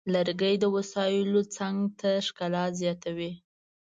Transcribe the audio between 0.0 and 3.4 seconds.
لرګی د وسایلو څنګ ته ښکلا زیاتوي.